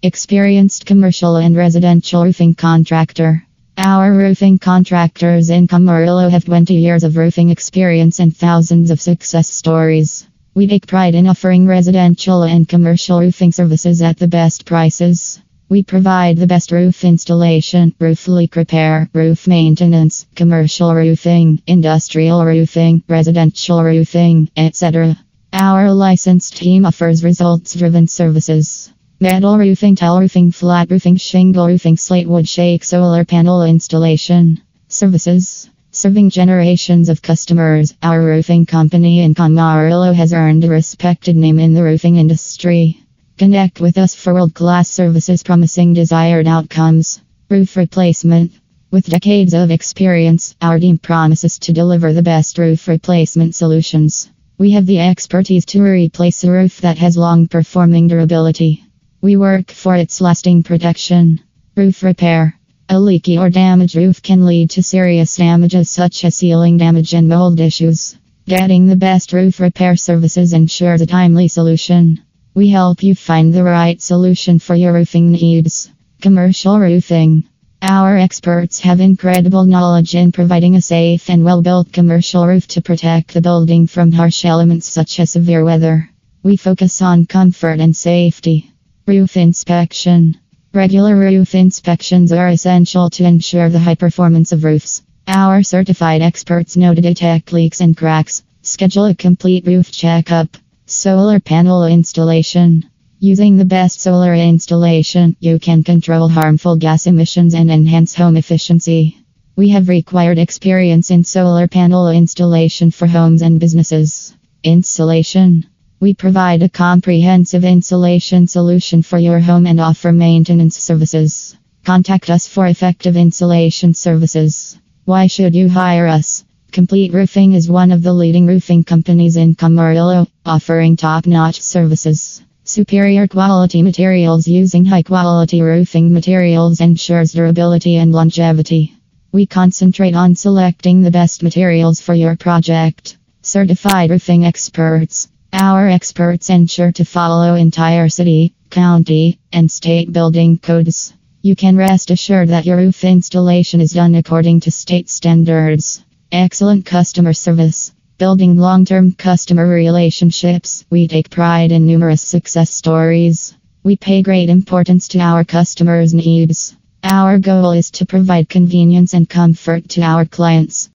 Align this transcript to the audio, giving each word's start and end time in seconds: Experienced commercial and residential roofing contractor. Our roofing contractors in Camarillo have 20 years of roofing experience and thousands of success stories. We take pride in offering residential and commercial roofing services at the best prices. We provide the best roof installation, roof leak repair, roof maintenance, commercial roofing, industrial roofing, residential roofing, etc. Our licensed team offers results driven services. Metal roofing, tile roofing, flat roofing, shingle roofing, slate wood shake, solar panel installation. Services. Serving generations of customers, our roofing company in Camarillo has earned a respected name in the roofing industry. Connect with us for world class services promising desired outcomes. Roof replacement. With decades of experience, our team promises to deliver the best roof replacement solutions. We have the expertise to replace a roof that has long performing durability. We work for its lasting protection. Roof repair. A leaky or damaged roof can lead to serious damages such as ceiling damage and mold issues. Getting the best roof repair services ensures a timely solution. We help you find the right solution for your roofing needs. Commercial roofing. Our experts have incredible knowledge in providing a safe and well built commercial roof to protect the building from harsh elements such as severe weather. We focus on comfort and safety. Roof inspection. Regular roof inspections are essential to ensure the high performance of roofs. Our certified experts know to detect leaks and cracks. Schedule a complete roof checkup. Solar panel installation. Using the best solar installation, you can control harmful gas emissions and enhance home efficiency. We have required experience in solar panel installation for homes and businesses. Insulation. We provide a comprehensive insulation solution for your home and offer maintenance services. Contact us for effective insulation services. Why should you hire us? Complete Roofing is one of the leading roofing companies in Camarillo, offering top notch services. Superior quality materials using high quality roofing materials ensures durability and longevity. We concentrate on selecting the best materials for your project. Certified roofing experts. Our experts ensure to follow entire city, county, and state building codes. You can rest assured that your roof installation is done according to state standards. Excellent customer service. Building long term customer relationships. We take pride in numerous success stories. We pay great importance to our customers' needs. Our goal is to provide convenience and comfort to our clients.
Experienced 0.00 0.86
commercial 0.86 1.34
and 1.34 1.56
residential 1.56 2.22
roofing 2.22 2.54
contractor. 2.54 3.42
Our 3.76 4.14
roofing 4.14 4.60
contractors 4.60 5.50
in 5.50 5.66
Camarillo 5.66 6.30
have 6.30 6.44
20 6.44 6.72
years 6.74 7.02
of 7.02 7.16
roofing 7.16 7.50
experience 7.50 8.20
and 8.20 8.36
thousands 8.36 8.92
of 8.92 9.00
success 9.00 9.48
stories. 9.48 10.24
We 10.54 10.68
take 10.68 10.86
pride 10.86 11.16
in 11.16 11.26
offering 11.26 11.66
residential 11.66 12.44
and 12.44 12.68
commercial 12.68 13.18
roofing 13.18 13.50
services 13.50 14.00
at 14.00 14.18
the 14.18 14.28
best 14.28 14.66
prices. 14.66 15.40
We 15.68 15.82
provide 15.82 16.36
the 16.36 16.46
best 16.46 16.70
roof 16.70 17.02
installation, 17.02 17.92
roof 17.98 18.28
leak 18.28 18.54
repair, 18.54 19.10
roof 19.12 19.48
maintenance, 19.48 20.26
commercial 20.36 20.94
roofing, 20.94 21.60
industrial 21.66 22.44
roofing, 22.44 23.02
residential 23.08 23.82
roofing, 23.82 24.48
etc. 24.56 25.16
Our 25.52 25.92
licensed 25.92 26.56
team 26.56 26.86
offers 26.86 27.24
results 27.24 27.74
driven 27.74 28.06
services. 28.06 28.92
Metal 29.20 29.58
roofing, 29.58 29.96
tile 29.96 30.20
roofing, 30.20 30.52
flat 30.52 30.92
roofing, 30.92 31.16
shingle 31.16 31.66
roofing, 31.66 31.96
slate 31.96 32.28
wood 32.28 32.48
shake, 32.48 32.84
solar 32.84 33.24
panel 33.24 33.64
installation. 33.64 34.62
Services. 34.86 35.68
Serving 35.90 36.30
generations 36.30 37.08
of 37.08 37.20
customers, 37.20 37.94
our 38.00 38.22
roofing 38.22 38.64
company 38.64 39.22
in 39.22 39.34
Camarillo 39.34 40.14
has 40.14 40.32
earned 40.32 40.62
a 40.62 40.68
respected 40.68 41.34
name 41.34 41.58
in 41.58 41.74
the 41.74 41.82
roofing 41.82 42.14
industry. 42.14 43.00
Connect 43.38 43.80
with 43.80 43.98
us 43.98 44.14
for 44.14 44.34
world 44.34 44.54
class 44.54 44.88
services 44.88 45.42
promising 45.42 45.94
desired 45.94 46.46
outcomes. 46.46 47.20
Roof 47.50 47.76
replacement. 47.76 48.52
With 48.92 49.06
decades 49.06 49.52
of 49.52 49.72
experience, 49.72 50.54
our 50.62 50.78
team 50.78 50.96
promises 50.96 51.58
to 51.60 51.72
deliver 51.72 52.12
the 52.12 52.22
best 52.22 52.56
roof 52.56 52.86
replacement 52.86 53.56
solutions. 53.56 54.30
We 54.58 54.70
have 54.72 54.86
the 54.86 55.00
expertise 55.00 55.64
to 55.66 55.82
replace 55.82 56.44
a 56.44 56.52
roof 56.52 56.82
that 56.82 56.98
has 56.98 57.16
long 57.16 57.48
performing 57.48 58.06
durability. 58.06 58.84
We 59.20 59.36
work 59.36 59.72
for 59.72 59.96
its 59.96 60.20
lasting 60.20 60.62
protection. 60.62 61.40
Roof 61.76 62.04
repair. 62.04 62.54
A 62.88 63.00
leaky 63.00 63.36
or 63.36 63.50
damaged 63.50 63.96
roof 63.96 64.22
can 64.22 64.46
lead 64.46 64.70
to 64.70 64.82
serious 64.84 65.36
damages 65.36 65.90
such 65.90 66.24
as 66.24 66.36
ceiling 66.36 66.78
damage 66.78 67.14
and 67.14 67.28
mold 67.28 67.58
issues. 67.58 68.16
Getting 68.46 68.86
the 68.86 68.94
best 68.94 69.32
roof 69.32 69.58
repair 69.58 69.96
services 69.96 70.52
ensures 70.52 71.00
a 71.00 71.06
timely 71.06 71.48
solution. 71.48 72.22
We 72.54 72.68
help 72.68 73.02
you 73.02 73.16
find 73.16 73.52
the 73.52 73.64
right 73.64 74.00
solution 74.00 74.60
for 74.60 74.76
your 74.76 74.92
roofing 74.92 75.32
needs. 75.32 75.90
Commercial 76.22 76.78
roofing. 76.78 77.42
Our 77.82 78.16
experts 78.16 78.78
have 78.80 79.00
incredible 79.00 79.64
knowledge 79.64 80.14
in 80.14 80.30
providing 80.30 80.76
a 80.76 80.80
safe 80.80 81.28
and 81.28 81.44
well 81.44 81.60
built 81.60 81.92
commercial 81.92 82.46
roof 82.46 82.68
to 82.68 82.82
protect 82.82 83.34
the 83.34 83.40
building 83.40 83.88
from 83.88 84.12
harsh 84.12 84.44
elements 84.44 84.86
such 84.86 85.18
as 85.18 85.32
severe 85.32 85.64
weather. 85.64 86.08
We 86.44 86.56
focus 86.56 87.02
on 87.02 87.26
comfort 87.26 87.80
and 87.80 87.96
safety. 87.96 88.72
Roof 89.08 89.38
inspection. 89.38 90.38
Regular 90.74 91.16
roof 91.16 91.54
inspections 91.54 92.30
are 92.30 92.48
essential 92.48 93.08
to 93.08 93.24
ensure 93.24 93.70
the 93.70 93.78
high 93.78 93.94
performance 93.94 94.52
of 94.52 94.64
roofs. 94.64 95.00
Our 95.26 95.62
certified 95.62 96.20
experts 96.20 96.76
know 96.76 96.94
to 96.94 97.00
detect 97.00 97.54
leaks 97.54 97.80
and 97.80 97.96
cracks. 97.96 98.42
Schedule 98.60 99.06
a 99.06 99.14
complete 99.14 99.66
roof 99.66 99.90
checkup. 99.90 100.58
Solar 100.84 101.40
panel 101.40 101.86
installation. 101.86 102.90
Using 103.18 103.56
the 103.56 103.64
best 103.64 103.98
solar 104.02 104.34
installation, 104.34 105.36
you 105.40 105.58
can 105.58 105.84
control 105.84 106.28
harmful 106.28 106.76
gas 106.76 107.06
emissions 107.06 107.54
and 107.54 107.70
enhance 107.70 108.14
home 108.14 108.36
efficiency. 108.36 109.16
We 109.56 109.70
have 109.70 109.88
required 109.88 110.36
experience 110.36 111.10
in 111.10 111.24
solar 111.24 111.66
panel 111.66 112.10
installation 112.10 112.90
for 112.90 113.06
homes 113.06 113.40
and 113.40 113.58
businesses. 113.58 114.36
Insulation. 114.62 115.64
We 116.00 116.14
provide 116.14 116.62
a 116.62 116.68
comprehensive 116.68 117.64
insulation 117.64 118.46
solution 118.46 119.02
for 119.02 119.18
your 119.18 119.40
home 119.40 119.66
and 119.66 119.80
offer 119.80 120.12
maintenance 120.12 120.76
services. 120.78 121.56
Contact 121.84 122.30
us 122.30 122.46
for 122.46 122.68
effective 122.68 123.16
insulation 123.16 123.94
services. 123.94 124.78
Why 125.06 125.26
should 125.26 125.56
you 125.56 125.68
hire 125.68 126.06
us? 126.06 126.44
Complete 126.70 127.12
Roofing 127.12 127.54
is 127.54 127.68
one 127.68 127.90
of 127.90 128.04
the 128.04 128.12
leading 128.12 128.46
roofing 128.46 128.84
companies 128.84 129.36
in 129.36 129.56
Camarillo, 129.56 130.28
offering 130.46 130.96
top 130.96 131.26
notch 131.26 131.60
services. 131.60 132.44
Superior 132.62 133.26
quality 133.26 133.82
materials 133.82 134.46
using 134.46 134.84
high 134.84 135.02
quality 135.02 135.62
roofing 135.62 136.12
materials 136.12 136.80
ensures 136.80 137.32
durability 137.32 137.96
and 137.96 138.12
longevity. 138.12 138.94
We 139.32 139.46
concentrate 139.46 140.14
on 140.14 140.36
selecting 140.36 141.02
the 141.02 141.10
best 141.10 141.42
materials 141.42 142.00
for 142.00 142.14
your 142.14 142.36
project. 142.36 143.16
Certified 143.42 144.10
roofing 144.10 144.44
experts. 144.44 145.28
Our 145.52 145.88
experts 145.88 146.50
ensure 146.50 146.92
to 146.92 147.06
follow 147.06 147.54
entire 147.54 148.10
city, 148.10 148.54
county, 148.68 149.38
and 149.50 149.70
state 149.70 150.12
building 150.12 150.58
codes. 150.58 151.14
You 151.40 151.56
can 151.56 151.76
rest 151.76 152.10
assured 152.10 152.50
that 152.50 152.66
your 152.66 152.76
roof 152.76 153.02
installation 153.02 153.80
is 153.80 153.92
done 153.92 154.14
according 154.14 154.60
to 154.60 154.70
state 154.70 155.08
standards. 155.08 156.04
Excellent 156.30 156.84
customer 156.84 157.32
service. 157.32 157.94
Building 158.18 158.58
long 158.58 158.84
term 158.84 159.12
customer 159.12 159.66
relationships. 159.66 160.84
We 160.90 161.08
take 161.08 161.30
pride 161.30 161.72
in 161.72 161.86
numerous 161.86 162.20
success 162.20 162.70
stories. 162.70 163.54
We 163.82 163.96
pay 163.96 164.22
great 164.22 164.50
importance 164.50 165.08
to 165.08 165.20
our 165.20 165.44
customers' 165.44 166.12
needs. 166.12 166.76
Our 167.02 167.38
goal 167.38 167.70
is 167.72 167.90
to 167.92 168.04
provide 168.04 168.50
convenience 168.50 169.14
and 169.14 169.26
comfort 169.26 169.88
to 169.90 170.02
our 170.02 170.26
clients. 170.26 170.86